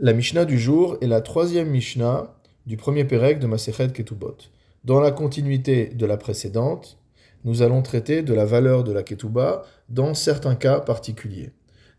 [0.00, 2.32] La Mishnah du jour est la troisième Mishnah
[2.66, 4.36] du premier Pérec de Masechet Ketubot.
[4.84, 6.98] Dans la continuité de la précédente,
[7.42, 11.50] nous allons traiter de la valeur de la Ketuba dans certains cas particuliers.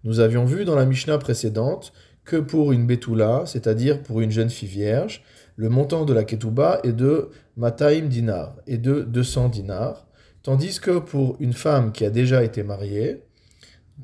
[0.05, 1.91] Nous avions vu dans la Mishnah précédente
[2.23, 5.21] que pour une Betula, c'est-à-dire pour une jeune fille vierge,
[5.57, 10.07] le montant de la Ketuba est de Mataim dinar et de 200 dinars,
[10.41, 13.25] tandis que pour une femme qui a déjà été mariée,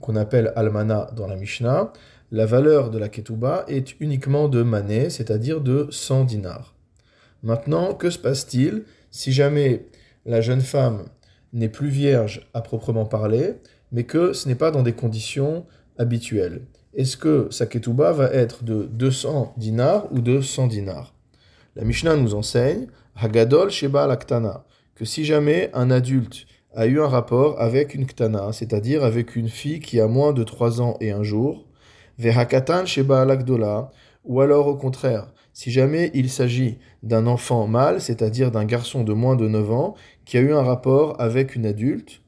[0.01, 1.93] qu'on appelle Almana dans la Mishnah,
[2.31, 6.75] la valeur de la ketouba est uniquement de mané, c'est-à-dire de 100 dinars.
[7.43, 8.83] Maintenant, que se passe-t-il?
[9.11, 9.85] Si jamais
[10.25, 11.05] la jeune femme
[11.53, 13.55] n'est plus vierge à proprement parler,
[13.91, 15.65] mais que ce n'est pas dans des conditions
[15.97, 16.61] habituelles
[16.93, 21.13] Est-ce que sa ketouba va être de 200 dinars ou de 100 dinars?
[21.75, 27.07] La Mishnah nous enseigne Hagadol Sheba Laktana que si jamais un adulte a eu un
[27.07, 31.11] rapport avec une ktana, c'est-à-dire avec une fille qui a moins de 3 ans et
[31.11, 31.65] un jour,
[32.17, 33.91] Sheba
[34.23, 39.13] ou alors au contraire, si jamais il s'agit d'un enfant mâle, c'est-à-dire d'un garçon de
[39.13, 39.95] moins de 9 ans,
[40.25, 42.21] qui a eu un rapport avec une adulte,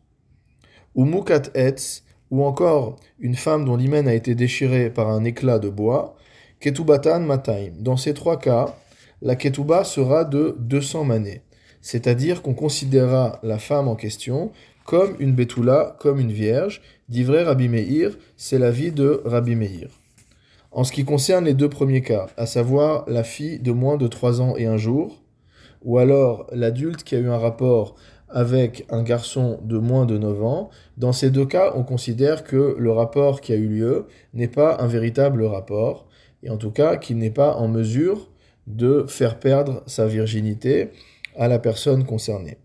[0.96, 5.60] ou Mukat Etz, ou encore une femme dont l'hymen a été déchiré par un éclat
[5.60, 6.16] de bois,
[6.60, 7.72] Ketubatan Mataim.
[7.80, 8.76] Dans ces trois cas,
[9.22, 11.42] la Ketuba sera de 200 manées.
[11.82, 14.52] C'est-à-dire qu'on considérera la femme en question
[14.88, 19.54] comme une Betula, comme une vierge, dit vrai Rabbi Meir, c'est la vie de Rabbi
[19.56, 19.90] Meir.
[20.72, 24.08] En ce qui concerne les deux premiers cas, à savoir la fille de moins de
[24.08, 25.22] 3 ans et un jour,
[25.84, 27.96] ou alors l'adulte qui a eu un rapport
[28.30, 32.78] avec un garçon de moins de 9 ans, dans ces deux cas, on considère que
[32.80, 36.08] le rapport qui a eu lieu n'est pas un véritable rapport,
[36.44, 38.30] et en tout cas qu'il n'est pas en mesure
[38.68, 40.92] de faire perdre sa virginité
[41.36, 42.58] à la personne concernée.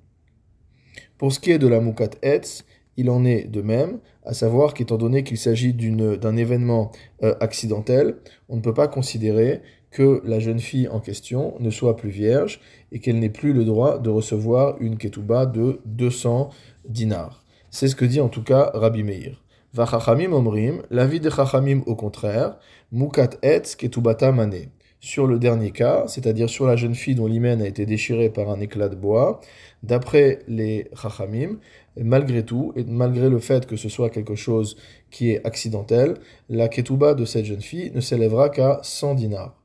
[1.22, 2.64] Pour ce qui est de la Mukat Etz,
[2.96, 6.90] il en est de même, à savoir qu'étant donné qu'il s'agit d'un événement
[7.22, 8.16] euh, accidentel,
[8.48, 9.62] on ne peut pas considérer
[9.92, 13.64] que la jeune fille en question ne soit plus vierge et qu'elle n'ait plus le
[13.64, 16.50] droit de recevoir une ketouba de 200
[16.88, 17.44] dinars.
[17.70, 19.44] C'est ce que dit en tout cas Rabbi Meir.
[19.74, 22.58] Vachachamim omrim, l'avis de Chachamim au contraire,
[22.90, 24.70] mukat etz ketubata mané
[25.02, 28.48] sur le dernier cas, c'est-à-dire sur la jeune fille dont l'hymen a été déchiré par
[28.50, 29.40] un éclat de bois,
[29.82, 31.58] d'après les Chachamim,
[32.00, 34.76] malgré tout, et malgré le fait que ce soit quelque chose
[35.10, 36.14] qui est accidentel,
[36.48, 39.60] la ketouba de cette jeune fille ne s'élèvera qu'à 100 dinars.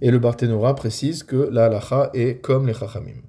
[0.00, 3.27] Et le Barthénora précise que la halacha est comme les Chachamim.